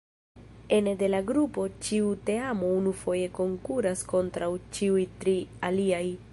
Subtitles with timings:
[0.77, 6.05] Ene de la grupo ĉiu teamo unufoje konkuras kontraŭ ĉiuj tri aliaj.